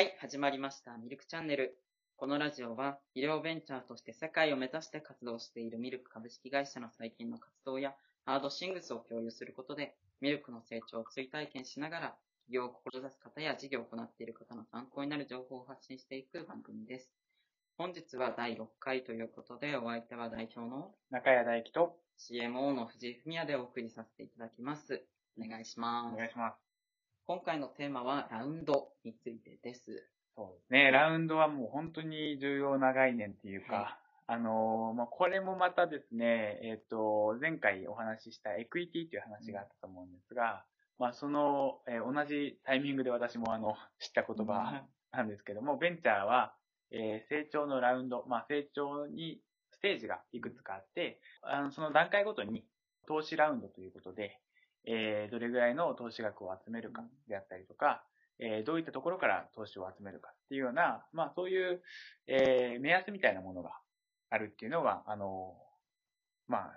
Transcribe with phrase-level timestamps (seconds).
[0.00, 0.96] はい、始まりました。
[0.96, 1.76] ミルクチャンネル。
[2.16, 7.92] このラジオは、医療ベンチャーとして世界を目指して活動しているミルク株式会社の最近の活動や、
[8.24, 12.16] ハードシングスを共有することで、ミルクの成長を追体験しながら、
[12.46, 17.10] 起業を志す方や事業を行っている方の参考になる情報を発信していく番組です。
[17.76, 25.04] 本日は第6回ということで、お相手は代表の中谷大樹と CMO の藤井文也でお送りさせていただきます。
[25.38, 26.14] お願いします。
[26.14, 26.69] お願いします。
[27.30, 30.04] 今回のテーマは、ラウンドについてです。
[30.34, 30.90] そうですね。
[30.90, 40.64] ラウンドはもう本当に重要な概念っていうか、はあのーまあ、これもまたですね、えっ、と、前回お話ししたエクイティっていう話があったと思うんですが、
[40.98, 46.52] まあ、その、えー同じタイミングで私もあの、 知った言葉なんですけども、ベンチャーは、
[46.90, 52.66] えー成長のラウンド、まあ、成長にステージがいくつかあって、あのその段階ごとに
[53.06, 54.40] 投資ラウンドということで、
[54.84, 58.02] えーどれぐらいの投資額を集めるかであったりとか、
[58.38, 61.82] えーどういったところから投資を集めるかっていうような、まあそういう、
[62.26, 63.70] えー目安みたいなものが
[64.30, 65.56] あるっていうのが、あの、
[66.48, 66.72] まあ、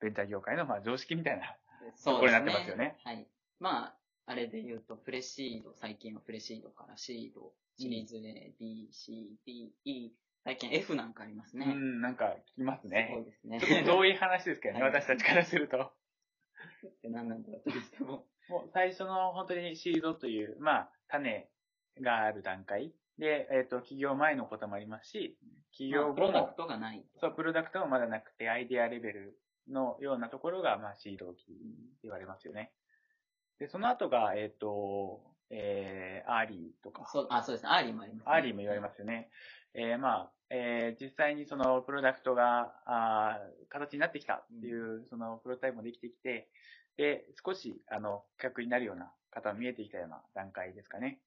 [0.00, 1.56] ベンチャー業界のまあ常識みたいな
[1.94, 2.96] そうこれになってますよね。
[3.04, 3.26] はい。
[3.60, 3.94] まあ、
[4.26, 10.10] あれで言うと、プレシード、最近はプレシードからシード、シリーズ A、B、C、D、E、
[10.44, 11.66] 最近 F なんかありますね。
[11.68, 13.24] うん、なんか聞きますすごいね。
[13.24, 13.60] ですね。
[13.60, 15.90] ちょっと遠い話ですけどね、はい私たちからすると。
[16.88, 18.26] って何なんだと思っても。
[18.48, 21.48] もう最初の本当にシードという、まあ、種
[22.00, 25.38] がある段階で、えっ、と、起業前のこともありますし、
[25.70, 27.04] 起業後もまあプロダク、トがない。
[27.20, 31.62] そう、プロダクトもまだなくて、アイデアレベルのようなところが、まあ、シード期って
[32.04, 32.72] 言われますよね。
[33.58, 37.70] で、その後が、えっ、と、えー、アーリーとか、そう、あ、そうですね。
[37.70, 38.32] アーリーもあります、ね。
[38.32, 39.30] アーリーも言われますよね。
[39.74, 46.48] えー、まあ、えー、実際にそのプロダクトが、あー形になってきたっていう、そのプロトタイプもできてきて、
[46.96, 51.20] で、少し、あの、企画になるような方が見えてきたような段階ですかね。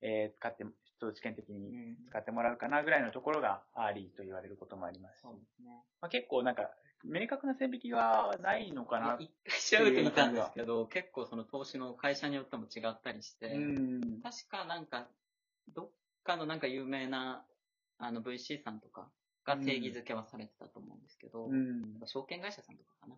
[0.00, 0.68] えー、使って、ちょ
[1.08, 1.96] っと試験的に、うん。
[2.08, 5.82] 使ってもらうかなぐらいのところがアーリーと言われることもありますし、そうですね。
[6.00, 6.70] まあ、結構なんか、
[7.04, 9.16] 明確な線引きはないのかな。
[9.18, 14.20] 一回調べてみたんですけど、結構その投資の会社によっても違ったりして、うん。
[14.22, 15.08] 確かなんか、
[15.74, 15.90] どっ
[16.24, 17.44] かのなんか有名な、
[17.98, 19.08] あの VC さんとか
[19.44, 22.00] が定義づけはされてたと思うんですけど、うん。
[22.04, 23.14] 証券会社さんとかかな。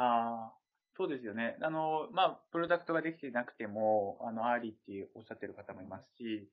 [0.00, 0.52] ああ、
[0.96, 1.56] そうですよね。
[1.62, 6.48] あの、まあ、プロダクトができてなくても、あの、アーリーっていうおっしゃってる方もいますし、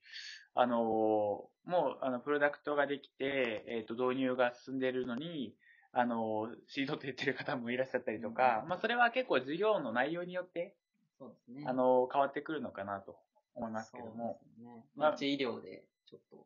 [0.54, 5.56] あの、もう、あの、プロダクトができて、えっ、と、導入が進んでいるのに、
[5.92, 10.76] あの、シードって言ってる方もいらっしゃったりとか、うんまあ、それは結構事業の内容によって、
[11.18, 11.66] そうですね。
[11.68, 13.18] あの、変わってくるのかなと
[13.56, 14.40] 思いますけども。
[14.42, 14.84] そうですね。
[14.96, 16.46] まあまあ、うち医療でちょっと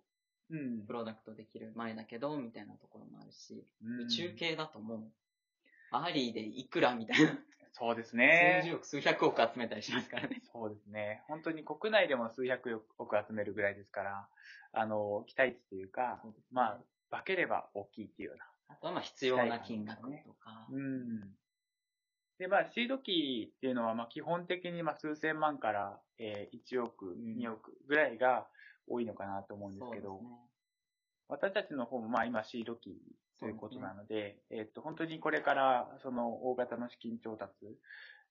[0.50, 0.86] うん。
[0.86, 5.00] プロダクトできる前だけど、みたいなところもあるし、うん宇宙系だともう、
[5.92, 7.38] アーリーでいくらみたいな、
[7.72, 8.62] そうですね。
[8.64, 10.42] 数十億、数百億集めたりしますからね。
[10.52, 11.24] そうですね。
[11.28, 14.28] 本当に国内でも数百億集めるぐらいですから、
[14.74, 18.46] あの、期待値というか、そうねまあ、化ければ大きいっていうような。
[18.70, 21.22] あとはまあ必要な金額とか、うん。
[22.38, 28.48] で、まあ、シード期っていうのは、まあ、基本的に、まあ、数千万から、えー、1億、ん2億ぐらいが
[28.90, 30.20] 多いのかなと思うんですけど、ね。
[31.28, 32.98] 私たちの方も、まあ、今、シード期
[33.40, 37.54] ということなので、えっと、本当にこれから、その、大型の資金調達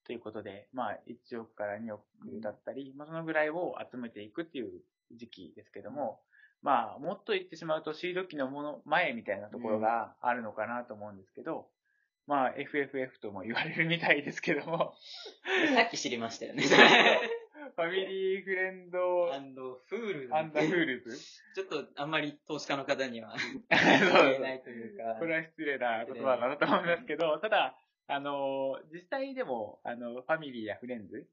[0.04, 2.02] ということで、まあ、1億から2億
[2.40, 4.70] だったり、まあ、そのぐらいを集めていくっていう
[5.12, 6.20] 時期ですけども、
[6.60, 11.68] まあ、もっと言ってしまうと、シード期のもの、前みたいなところがあるのかなと思うんですけど、
[12.26, 14.94] まあ、FFF とも言われるみたいですけども、
[15.74, 16.64] さっき知りましたよね。
[17.74, 21.16] Family friend。And、fool。And fools？
[21.54, 23.34] ちょっとあんまり投資家の方には
[23.70, 23.78] 言
[24.36, 25.16] えないというか。
[25.18, 27.76] これは失礼な言葉だなと思いますけど、ただ、
[28.06, 31.26] あの、実際でも、あの、ファミリーやフレンズ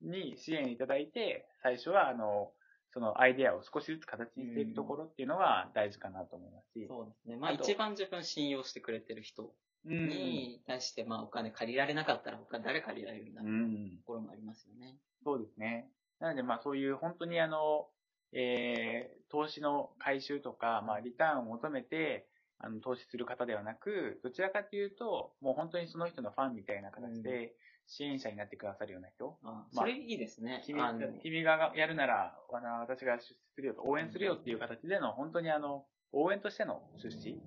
[0.00, 2.52] に支援いただいて、最初は、あの、
[2.92, 7.36] そのアイデアを少しずつ形にしていくところっていうのは大事かなと思いますし、そうですね。
[7.36, 9.50] まあ一番自分信用してくれてる人うん
[9.84, 14.96] に対して、まあお金借りられなかったら他誰借りられるんだうろうとん、ころもありますよね。
[15.24, 15.90] そうですね。
[16.20, 17.88] なので、まあそういう本当にあの、
[18.32, 22.26] えー、投資の回収とか、まあリターンを求めて、
[22.58, 27.54] あの、投資する方ではなく、どちらかというと、もう本当にその人のファンみたいな形で、
[27.86, 29.36] 支援者になってくださるような人。
[29.42, 30.62] あまあそれいいですね。
[30.64, 30.80] 君
[31.22, 37.40] 君がやるなら、あの私が出資するよと、応援するよっていう形での、本当にあの、応援としての出資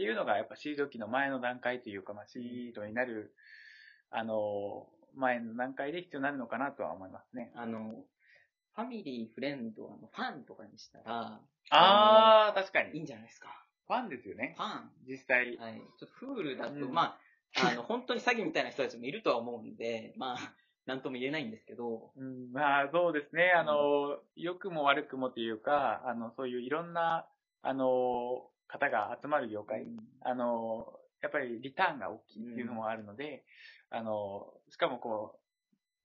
[0.00, 3.34] っていうのが、やっぱシード期の前の段階というか、まあ、シードになる、
[4.10, 7.52] あの、前の段階で必要になるのかなとは思いますね。
[7.54, 7.92] あの、
[8.74, 11.38] ファミリー、フレンド、あのファンとかにしたら、
[11.68, 13.02] あー、確かいいに。
[13.02, 13.48] んじゃないですか。
[13.88, 14.62] ファンですよねフ。
[14.62, 15.58] ァン実際。
[15.58, 15.82] はい。
[15.98, 17.18] ちょっとフールだと、うんま
[17.60, 20.54] あ、あの、本当に詐欺みたいな人たちもいるとは思うんで、まあ、
[20.86, 23.52] なんとも言えないんですけど、うん、まあ、そうですね。
[23.54, 27.26] あの、良くも悪くもというか、あの、そういういろんな、
[27.60, 29.86] あの、方が集まる業界、
[30.22, 30.86] あの、
[31.22, 33.44] やっぱりリターンが大きいっていうのもあるので、
[33.90, 35.40] あの、しかもこう、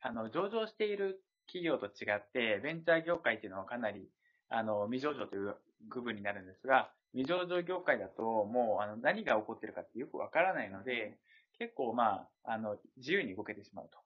[0.02, 4.10] あの、上場している企業と違って、ベンチャー業界っていうのはかなり、
[4.50, 5.56] あの、未上場という
[5.90, 11.18] 区分になるんですが、未上場業界だともう、あの、何が起こってるかってよくわからないので、
[11.58, 14.00] 結構まあ、あの、自由に動けてしまうと。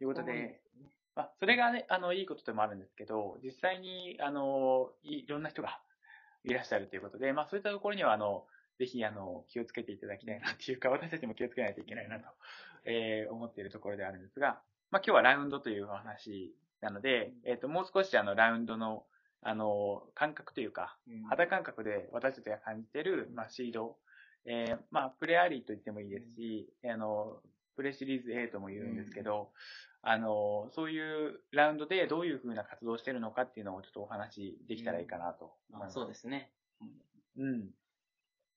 [0.00, 0.60] いうことで、
[1.16, 5.80] まあ、それがね、あの、いいことでもあるんですけど、実際に、あの、いいろんな人が
[6.44, 8.44] いらっしゃるということで、まあ、そういったところには、あの、
[8.78, 12.28] ぜひ、あの、気をつけていただきたいなっていうか、私たちも気をつけないといけないなと、
[12.84, 19.04] えー思っているところであるんですが、まあ、今日はラウンドというお話なので、えっ、と、もう少し、あの、ラウンドの、
[19.42, 21.22] あの、感覚というか、うん。
[21.24, 23.96] 肌感覚で私たちが感じている、まあ、シード、
[24.46, 27.40] えーまあ、プレアリーと言ってもいいですし、あの、
[27.78, 29.50] プレシリーズ A とも言うんですけど、
[30.02, 35.94] あの、そういうラウンドでどういう風な活動をしてるのかっていうのをちょっとお話できたらいいかなと思いまあ、ます。
[35.94, 36.50] そうですね。
[37.38, 37.70] うん。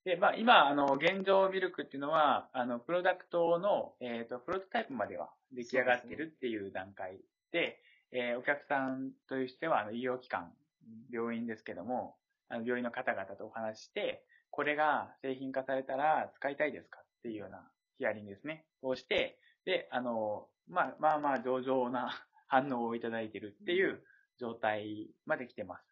[0.05, 7.19] で、まあ、今、あの、現状ミルクっていうのは、あの、プロダクトの、えっ、と、プロトタイプまでは出来上がってるっていう段階
[7.51, 7.79] で、
[8.11, 10.51] えーお客さんとしては、あの、医療機関、
[11.11, 12.15] 病院ですけども、
[12.49, 17.71] あの病院の方々とお話しして、これが製品化されたら使いたいですかっていうような
[18.01, 18.65] ヒアリングですね。
[18.81, 22.09] をして、で、あの、まあまあまあ上々な
[22.47, 24.03] 反応をいただいてるっていう
[24.39, 25.85] 状態まで来てます。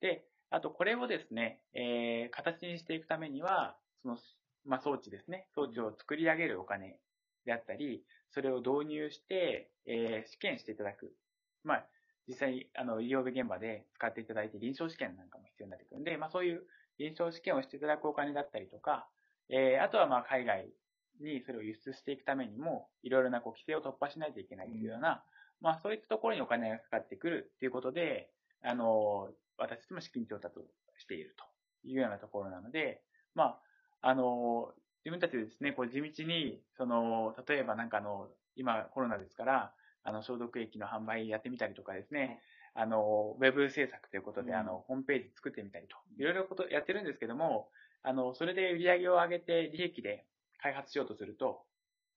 [0.00, 4.18] で、あとこれをですね、えー形にしていくためには、その、
[4.64, 5.46] まあ装置ですね。
[5.54, 6.98] 装置を作り上げるお金
[7.44, 11.14] であったり、それを導入して、えー試験していただく。
[11.62, 11.86] まあ、
[12.26, 16.66] 実際に、あの、医療現場で使っていただいて臨床試験なんかも必要になってくるんで、まあそういう
[16.98, 19.08] 臨床試験をしていただくお金だったりとか、
[19.48, 20.72] えーあとはまあ海外
[21.22, 25.22] にそれを輸出していくためにも、いろいろなこう規制を突破しないといけないというような、
[25.60, 28.30] まあそういったところにお金がかかってくるっていうことで、
[28.62, 29.28] あの、
[29.58, 30.62] 私たちも資金調達を
[30.98, 31.44] していると
[31.88, 33.02] いうようなところなので、
[33.34, 33.58] ま
[34.02, 34.72] あ、あの、
[35.04, 39.72] 自分たちでですね、こう地道に、その、例えばなんかあの、今コロナですから、
[40.04, 42.40] あの、消毒液の販売やってみたりとかですね、
[42.74, 44.56] あの、ウェブ制作ということで、うん。
[44.56, 47.68] あの、ホームページ作ってみたりと、いろいろことやってるんですけども、
[48.02, 50.24] あの、それで売り上げを上げて利益で
[50.62, 51.64] 開発しようとすると、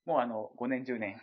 [0.05, 1.19] もうあの、5年、10年、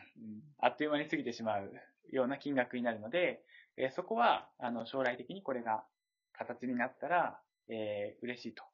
[0.59, 1.73] あっという間に過ぎてしまう
[2.11, 3.45] ような金額になるので、
[3.77, 5.85] えーそこは、あの、将来的にこれが
[6.33, 8.65] 形になったら、えー嬉しいと。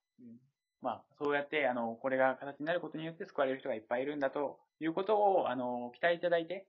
[0.80, 6.68] まあ、そうやって、あの、これが形になることによって救われる人がいっぱいいるんだということを、あの、期待いただいて、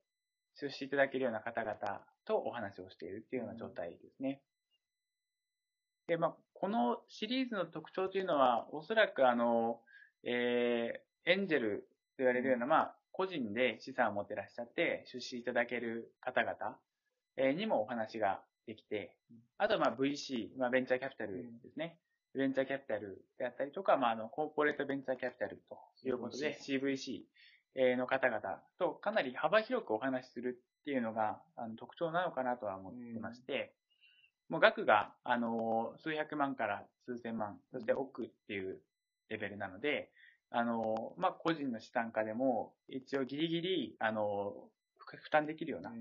[0.56, 4.42] 出資いただけるような方々とお話をしているっていうような状態ですね。
[6.08, 9.80] で、まあ、このシリーズの特徴というのは、おそらくあの、
[10.24, 11.86] えーエンジェルと
[12.18, 16.76] 言われるような、まあ、個人で資産を持ってらっしゃって、出資いただける方々、
[17.36, 19.16] えーにもお話ができて、
[19.58, 21.98] あとはまあ VC、まあ、ベンチャーキャピタルですね。
[22.34, 27.22] ベンチャーキャピタルであったりとか、まあ、あの、コーポレートベンチャーキャピタルということで、CVC
[27.76, 28.40] えーの方々
[28.78, 33.74] とかなり幅広くお話しするっていうのがあの特徴なのかなとは思ってまして、
[34.48, 38.80] もう額が、あの、数百万から数千万、そして億っていう
[39.28, 40.10] レベルなので、
[40.50, 45.92] あの、まあ、個人の資産家でも、一応ギリギリ、あの、ふ負担できるような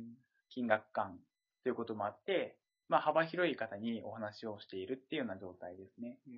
[0.49, 1.19] 金額感
[1.63, 6.17] ということもあって、まあ、幅広い方にお話をしているっていうような状態ですね。
[6.27, 6.33] うん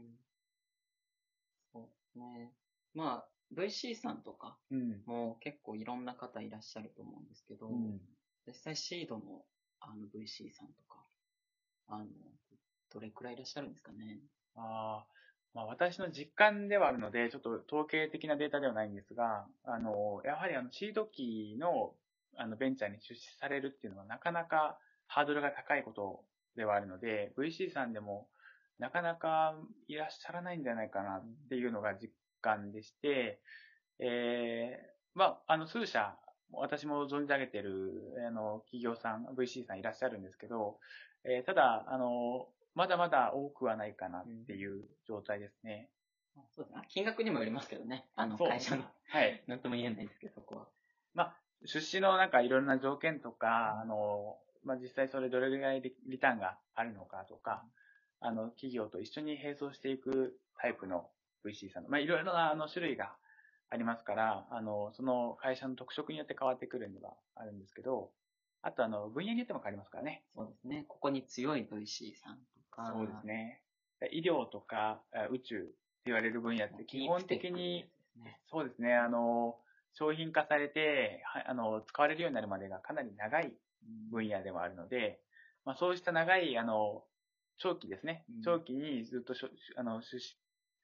[1.74, 2.52] そうですね。
[2.94, 5.02] まあ、VC さんとかうん。
[5.06, 8.00] も結構いろんな方いらっしゃると思うんですけど、うん。
[8.48, 9.46] 実際シードの
[9.80, 11.00] あの VC さんとか、
[11.88, 12.06] あの、
[12.94, 14.20] どれくらいいらっしゃるんですかね？
[14.56, 21.94] あーまあ、私の実感ではあるので、ちょっと統計的なデータではないんですが、あの、やはりあの、シード期の、
[22.38, 24.78] あの、ベンチャーに出資されるっていうのはなかなか
[25.08, 26.24] ハードルが高いこと
[26.56, 28.28] ではあるので、VC さんでも
[28.80, 29.56] なかなか
[29.88, 33.42] いらっしゃらないんじゃないかなっていうのが実感でして、
[34.00, 36.16] えー、まあ、あの、数社、
[36.54, 37.92] 私も存じ上げている、
[38.28, 40.80] あの、企業さん、VC さんいらっしゃるんですけど、
[41.24, 45.90] えーただ、あの、まだまだ多くはないかなっていう状態ですね。
[46.36, 46.82] あそうですね。
[46.90, 48.08] 金額にもよりますけどね。
[48.16, 48.84] あの、会社の。
[49.10, 49.44] はい。
[49.48, 50.68] なんとも言えないですけど、そこは。
[51.14, 57.66] まあ、出資のなんかいろんな条件とか、あの、まあ、実際それどれぐらいでリターンがあるのかとか、
[58.20, 61.12] あの、企業と一緒に並走していくタイプの
[61.44, 63.16] VC さんの、まあ、いろいろなあの種類が
[63.70, 68.12] ありますから、あの、その会社の特色によって変わってくるのはあるんですけど、
[68.62, 70.24] あとあの、分野によっても変わりますからね。
[70.36, 70.86] そうですね。
[70.88, 72.61] ここに強い VC さんとか。
[72.76, 73.62] そうですね。
[74.12, 75.74] 医療とかあ宇宙って
[76.06, 77.86] 言われる分野って基本的に、
[78.50, 79.58] そうですね、あの、
[79.94, 83.54] 商品化されて、はあの、使われるようになるまでがかなり長い
[84.10, 85.20] 分野でもあるので、
[85.66, 87.04] まあ、そうした長い、あの、
[87.58, 88.26] 長期ですね。
[88.38, 88.42] うん。
[88.42, 90.38] 長期にずっとしょあの出資、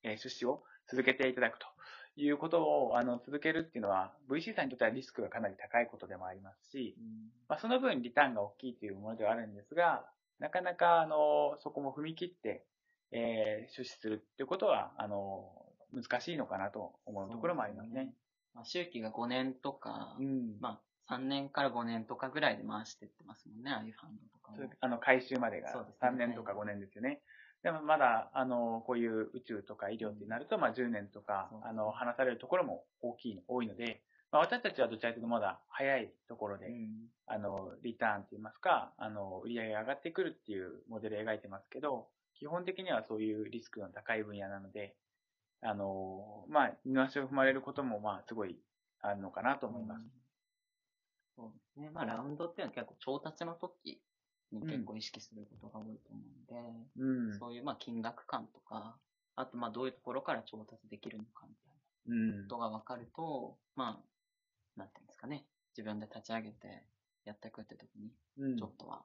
[0.03, 1.65] えー出資を続けていただくと
[2.15, 6.96] いうことを、あの、続けるっていうのは、VC さんにとってはリスクがかなり高いことでもありますし、
[7.50, 10.06] まあ、その分リターンが大きいというものではあるんですが、
[10.39, 12.65] なかなか、あの、そこも踏み切って、
[13.12, 15.51] えー出資するっていうことは、あの、
[15.94, 18.13] 難しいのかなと思うところもありますね。
[18.53, 20.58] まあ、周期が5年とか、うん。
[20.60, 24.70] まあ、3年から5年とかぐらいで回してってますもんね、ああいうファンドとかも。
[24.82, 27.22] あの、回収までがそうですね3年とか5年ですよね。
[27.63, 42.07] でもまだ、あの、こういう宇宙とか医療ってなると、まあ10年とかあの、話されるところも大きい、多いので、まあ私たちはどちらかというとまだ早いところで、うんあの、リターンといいますか、あの、売り上げが上がってくるっていうモデルを描いてますけど、
[42.39, 44.96] 基本的にはそういうリスクの高い分野なので、
[45.62, 48.57] あの、まあ、二の足を踏まれることも、まあ、すごい
[49.01, 50.05] あるのかなと思います。
[51.36, 51.89] そうですね。
[51.89, 54.01] まあ、ラウンドっていうのは結構調達の時
[54.51, 57.39] に結構意識することが多いと思うんで、うん。
[57.39, 58.98] そういうまあ金額感とか、
[59.36, 64.16] あとまあどういうところから調達できるのかみたいなうんことが分かると、まあ、
[64.77, 65.46] なんていうんですかね。
[65.77, 66.84] 自分で立ち上げて
[67.25, 69.03] やっていくって時に、うんちょっとは、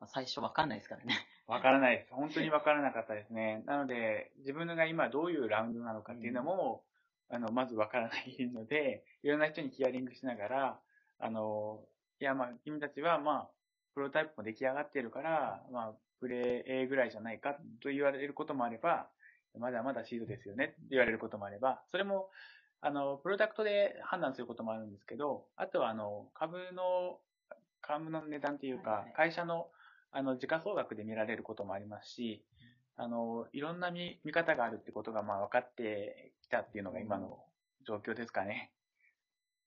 [0.00, 1.14] まあ、最初分かんないですからね。
[1.46, 2.12] わからないです。
[2.14, 3.62] 本当にわからなかったですね。
[3.66, 6.84] なので、自分が今どういうラウンドなのかっていうのも、
[7.30, 10.80] あの、まずわからないので、いろんな人にヒアリングしながら、
[11.18, 11.84] あの、
[12.20, 13.50] いや、まあ、君たちは、まあ、
[13.94, 19.08] プロタイプも出来上がってるから、まあ、プレイ A ぐらいじゃないかと言われることもあれば、
[19.58, 22.30] まだまだシードですよねって言われることもあれば、それも、
[22.80, 27.18] あの、プロダクトで判断することもあるんですけど、あとは、あの、株の、
[27.80, 29.68] 株の値段っていうか会社の、
[30.10, 32.44] あの、時価総額で見られることもありますし、
[32.96, 37.38] あの、いろんな見見方があるってことが、まあ、分かってきたっていうのが今の
[37.86, 38.72] 状況ですかね。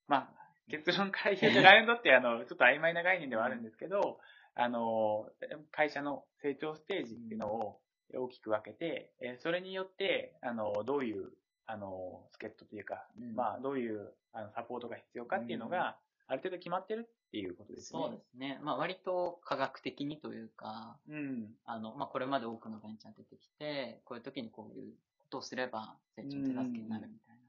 [0.08, 4.20] まあ、結論から言うと、 ラウンドって、あの、ちょっと曖昧な概念ではあるんですけど、
[4.56, 5.30] あの、
[5.72, 7.82] 会社の成長ステージっていうのを
[8.14, 11.32] 大きく分けて、えそれによって、あの、どういう、
[11.66, 18.00] あの、助っ人というか、うんまあ、どういうあのサポートが必要かっていうのが、ある程度決まってるっていうことですね。
[18.00, 18.60] そうですね。
[18.64, 21.56] まあ割と科学的にというか、うん。
[21.66, 27.42] あの、まあこれまで多くのベンチャー出てきて、こういう時にこういうことをすれば成長の手助けになるみたいな。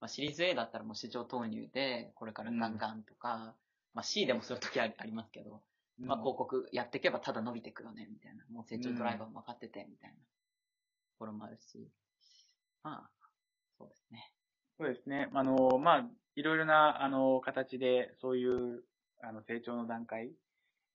[0.00, 3.54] まあシリーズ A だったらもう市場投入で、これからガンガンとか、
[3.92, 5.60] まあ C でもそういう時ありますけど、
[5.98, 8.44] まあ広告やっていけばただ伸びていくよね、みたいな。
[8.50, 10.22] もう成長ドライバーも分かってて、みたいなと
[11.18, 11.88] ころもあるし。
[12.82, 13.23] まあ。
[14.78, 15.28] そうですね。
[15.34, 16.04] あの、まあ、
[16.36, 18.82] いろいろな、あの、形で、そういう、
[19.22, 20.32] あの、成長の段階、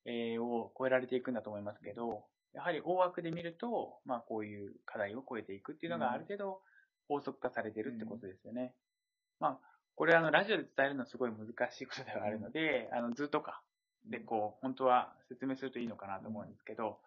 [0.06, 6.62] えーを超えられていくんだと思いますけど、やはり大枠で見ると、まあ、こういう課題を超えていくっていうのがうんある程度
[7.08, 8.74] 法則化されてるってことですよね。
[9.40, 9.60] まあ、
[9.96, 13.62] これあの、ラジオで伝えるのはすごい難しいことではあるので、あの、図とか
[14.06, 17.00] でこう、本当は説明するといいのかなと思うんですけど、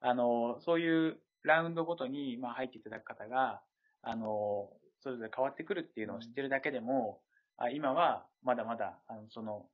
[0.00, 3.62] あの、そういうラウンドごとに、まあ、入っていただく方が、
[4.02, 4.70] あの、
[5.00, 7.20] それぞれ変わってくるっていうのを知ってるだけでも、
[7.56, 9.66] あ今はまだまだ、あの、その、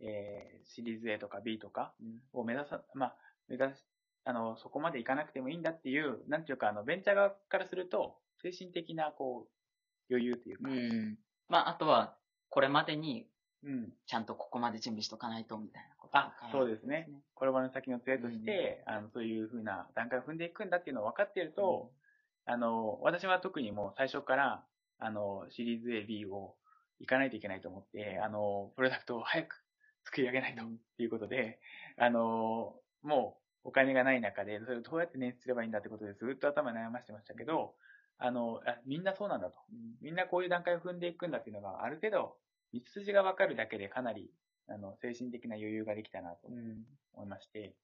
[0.00, 1.92] えーシリーズ A とか B とか
[2.32, 3.16] を目指さ、まあ、
[3.48, 3.84] 目指し、
[4.24, 9.48] あの、そこまでいかなくてもいいんだっていう、なんていうか、あの、ベンチャー側からすると、精神的な、こ
[10.10, 11.18] う、余裕というか、うん。
[11.48, 12.16] まああとは、
[12.48, 13.26] これまでに
[13.64, 13.92] うん。
[14.06, 17.08] ちゃんとここまで準備しとかないと、みたいなこととあか、そうですね。
[17.34, 21.90] これまでの先の杖として、あの、そういうふうな段階を踏んでいくんだっていうのを分かっていると、
[22.46, 24.66] あの、私は特にもう最初から、
[24.98, 26.56] あの、シリーズ A、B を
[27.00, 29.64] 行かないといけないと思って、あの、プロダクトを早く
[30.04, 31.60] 作り上げないとっていうことで、
[31.98, 37.74] あの、もうお金がない中で、それをどうやって捻出すればいいんだってことでずっと頭悩ましてましたけど、
[38.18, 39.58] あの、あみんなそうなんだと。
[39.70, 42.36] うんみんなこういう段階を踏んでいくんだっていうのが、ある程度、
[42.72, 44.30] 道筋が分かるだけでかなり、
[44.68, 46.84] あの、精神的な余裕ができたなとうん。
[47.14, 47.74] 思いまして、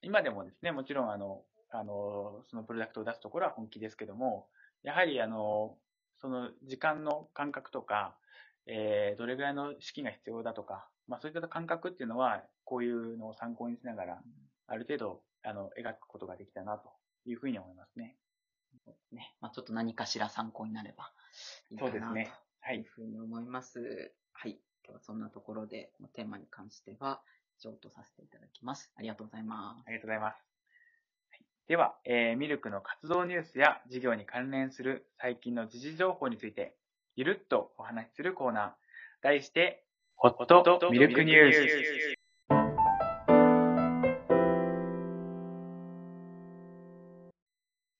[0.00, 4.46] 今でもですね、もちろんあの、あの、そのプロダクトを出すところは本気ですけども、
[4.82, 5.76] やはりあの、
[6.20, 8.16] その時間の感覚とか、
[8.66, 14.22] えー、どれぐらいの資金が必要だとか、まあそういった感覚っていうのは、こういうのを参考にしながら、
[14.68, 16.90] ある程度、あの、描くことができたなと
[17.24, 18.16] いうふうに思いますね。
[18.84, 19.34] そうですね。
[19.40, 21.12] まあちょっと何かしら参考になれば
[21.70, 22.84] いいかなそうですねはというい。
[22.84, 24.12] ふうに思います。
[24.32, 24.58] はい。
[24.84, 27.22] 今日はそんなところで、テーマに関しては、
[27.58, 28.92] 以上とさせていただきます。
[28.96, 29.82] ありがとうございます。
[29.86, 30.51] ありがとうございます。
[31.62, 36.74] はいでは、えーミルクの活動ニュースや事業に関連する最近の時事情報について、
[37.14, 38.70] ゆるっとお話しするコーナー。
[39.22, 39.84] 題して、
[40.16, 42.14] ホットミルクニュース。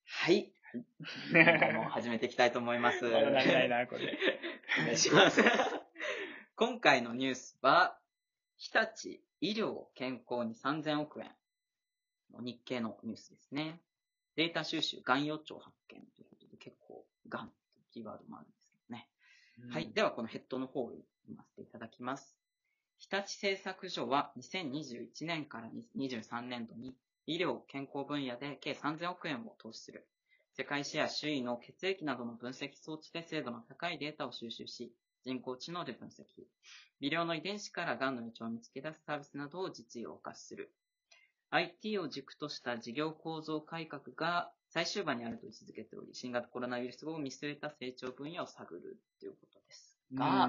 [0.07, 0.53] はい。
[1.33, 3.05] 今回も始めていきたいと思います。
[3.05, 4.19] まだ慣れないな、これ。
[4.81, 5.41] お願いします。
[6.57, 7.97] 今回のニュースは、
[8.57, 11.31] 日立医療健康に3000億円。
[12.41, 13.81] 日経のニュースですね。
[14.37, 19.09] データ収集、がん予兆発見ということで、結構、がんというキーワードもあるんですけどね。
[19.71, 19.93] はい。
[19.93, 21.05] では、このヘッドの方を読
[21.37, 22.37] ませていただきます。
[22.99, 26.95] 日立製作所は2021年から2023年度に
[27.27, 30.07] 医療・健康分野で計3000億円を投資する。
[30.55, 34.93] 世界シェア周囲の血液などの分析装置で精度の高いデータを収集し、
[35.25, 36.25] 人工知能で分析。
[37.01, 40.73] 微量の遺伝子から癌の予兆を見つけ出すサービスなどを実用化する。
[41.53, 49.99] IT を軸とした事業構造改革が最終盤にあると位置づけており、新型コロナウイルスを見据えた成長分野を探るということです。
[50.15, 50.49] が、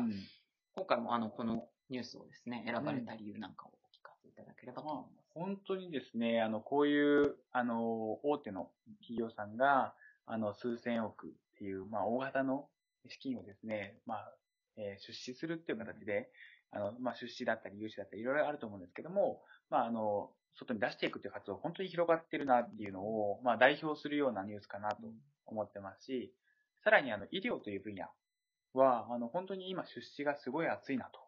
[0.76, 5.30] 今回もあの、このニュースをですね、選ばれた理由なんかをお聞かせいただければと思います。
[5.36, 9.94] 本当にですね、あの、こういう、あの、大手の企業さんが、
[10.26, 12.70] あの、数千億っていう、まあ、大型の
[13.10, 14.34] 資金をですね、まあ、
[14.78, 16.32] えー、出資するっていう形で、
[16.74, 24.98] あの、まあ、出資だったり、融資だったり、いろいろあると思うんですけども、まあ、あの、外に出していくっていう活動、本当に広がってるなっていうのを、まあ、代表するようなニュースかなと
[25.46, 26.34] 思ってますし、
[26.84, 28.06] さらに、あの、医療という分野
[28.74, 31.20] は、あの、本当に今出資がすごい熱いなと。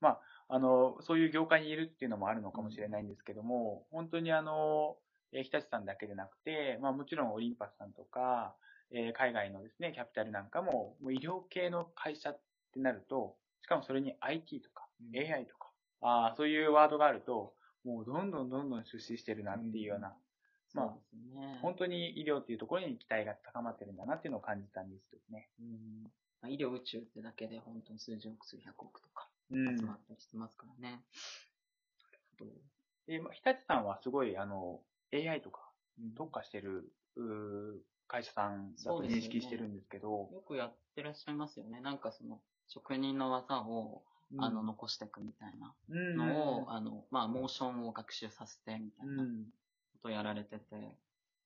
[0.00, 4.96] まあ、あの、そういう業界にいるっていうのもあるのかもしれないんですけども、本当にあの、
[5.32, 8.54] え日立さんだけでなくて、まあもちろんオリンパスさんとか、
[8.90, 12.40] え海外のですね、キャピタルなんかも、もう医療系の会社っ
[12.72, 15.70] てなると、しかもそれに IT とか、うん、AI とか、
[16.02, 20.14] あそういうワードがあると、もうどんどんどんどん出資してるなっていうような、うん、
[20.74, 25.48] まあ、ね、本当に医療っていうところに期待が高まってるんだなっていうのを感じたニュースですね。
[25.60, 26.02] うん。
[26.42, 31.00] まあ、医療宇宙ってだけで本当に数十億、数百億とか集まったりしてますからね。
[32.40, 32.48] うん、
[33.06, 34.80] で、まあ、日立さんはすごい、あの、
[35.14, 35.60] AI とか
[36.16, 36.92] 特化してる、
[38.08, 41.80] 会社さんだと認識してるんですけど、ね、よくやってらっしゃいますよね。
[41.80, 50.86] なんかその、職人の技を、うん、あの、残していくみたいなのを、うん、あの、まあ、モーションを学習させて、みたいなことをやられてて、そうい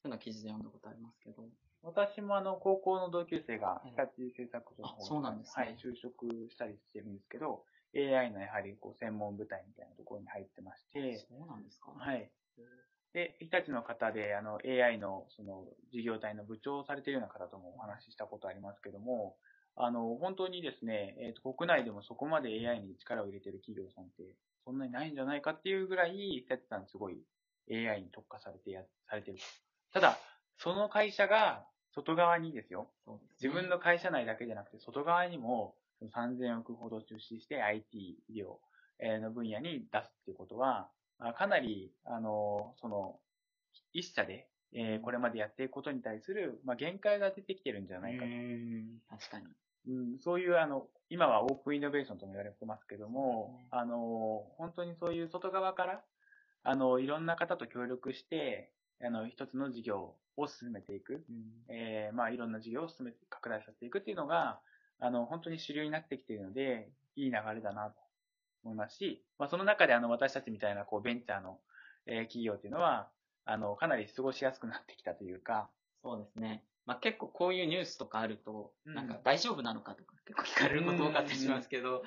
[0.06, 1.44] うの記事で読んだことありますけど。
[1.82, 3.90] 私もあの、高校の同級生が、日
[4.22, 5.64] 立製作所の方そうなんですね。
[5.64, 12.30] はい、就職したりしてるんですけど、AI のやはりこう専門部隊みたいなところに入ってまして、そうなんですかはい。
[13.12, 19.36] で、日立の方で、あの、AI の、その、事業体の部長をされているような方ともお話ししたことありますけども、
[19.76, 27.18] あの、本当にですね、えっ、と、国内でもそこまで AI に力を入れてる企業さんって、そんなにないんじゃないかっていうぐらい、日立さんすごい
[27.70, 29.38] AI に特化されてや、されてる。
[29.92, 30.18] ただ、
[30.58, 32.88] その会社が、外側にですよ、
[33.42, 38.58] 自分の会社内だけじゃなくて、外側にも3000億ほど出資して IT、医療
[39.20, 40.88] の分野に出すっていうことは、
[41.36, 43.18] かなり、あの、その、
[43.92, 48.30] 一社で、えー、これまでやっていくことに対する、まあ、限界が出てきてるんじゃないかと。
[49.18, 49.46] 確かに。
[49.88, 56.02] うん、そういう、あの、今はオープンイノベーションとも言われてますけども、ね、あの、本当にそういう外側から、
[56.62, 58.70] あの、いろんな方と協力して、
[59.02, 64.60] あの、一つの事業を進めていく、うん、えー、まあ、いろんな事業を進めて、拡大させていくっていうのが、
[65.00, 68.00] あの、本当に主流になってきているので、いい流れだなと
[68.64, 71.58] 思いますし、まあ、その中であの私たちみたいなこうベンチャーの、
[72.06, 73.08] え企業っていうのは、
[73.44, 75.70] あの、かなり過ごしやすくなってきたというか。
[76.02, 76.64] そうですね。
[76.86, 82.02] まあ、結構こういうニュースとかあると、なんか大丈夫なのかとか結構聞かれること多かったりしますけど、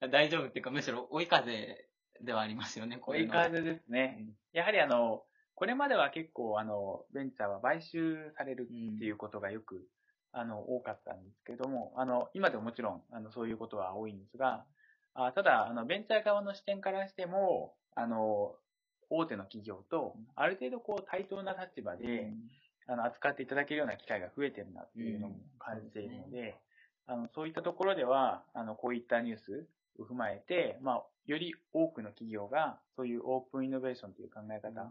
[0.10, 1.88] 大丈夫っていうかむしろ追い風
[2.20, 3.32] ではありますよね、こういうの。
[3.32, 4.26] 追い風ですね。
[4.52, 8.66] やはりあの、これまでは結構あの、ベンチャーは買収されるっ
[8.98, 9.86] ていうことがよく、
[10.32, 14.66] あの、多かったんですけども、あの、今でももちろん、あの、そういうことは多いんですが、
[15.14, 18.54] あただ、あの、ベンチャー側の視点からしても、あの、
[19.10, 22.32] 大手の企業と、ある程度こう対等な立場で、
[22.86, 26.56] あの、扱っていただけるような機会が増えてるなっていうのも感じているので、
[27.06, 29.66] あの、そういったところでは、あの、こういったニュース
[29.98, 34.90] を踏まえて、まあ、より多くの企業が、そういうオープンイノベーションという考え方、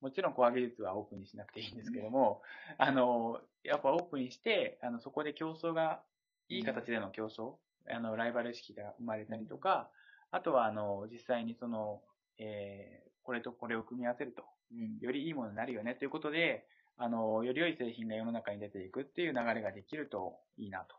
[0.00, 2.42] もちろんコア技術はオープンにしなくていいんですけども、
[2.76, 6.02] あの、やっぱオープンにして、あの、そこで競争が、
[6.48, 7.54] いい形での競争
[7.88, 9.88] あの、ライバル意識が生まれたりとか、
[10.30, 12.02] あとは、あの、実際にその、
[12.38, 20.96] えー、これとこれを組み合わせると、うん、よりいいものになるよねということで、あの、より良い製品が世の中に出ていくっていう流れができるといいなと